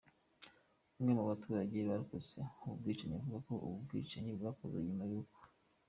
Umwe 0.97 1.11
mubaturage 1.17 1.77
warokotse 1.87 2.37
ubu 2.63 2.75
bwicanyi 2.79 3.15
avuga 3.19 3.39
ko 3.47 3.53
ubu 3.65 3.77
bwicanyi 3.85 4.29
bwakozwe 4.37 4.77
nyuma 4.87 5.05
y’uko 5.11 5.39